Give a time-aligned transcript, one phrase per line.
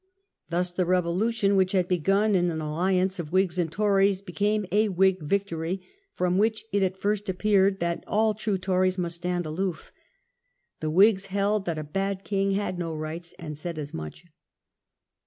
[0.49, 4.89] Thus the Revolution, which had begun in an alliance of Whigs and Tories, became a
[4.89, 5.83] Whig victory,
[6.15, 9.91] from which it at first appeared that all true Tories must stand aloof.
[10.79, 14.25] The Whigs held that a bad king had no rights, and said as much.